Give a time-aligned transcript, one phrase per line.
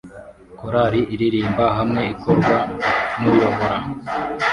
[0.59, 2.57] Korali iririmbira hamwe ikorwa
[3.19, 3.77] nuyobora